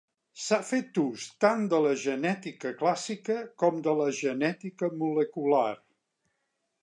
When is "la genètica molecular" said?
4.01-5.69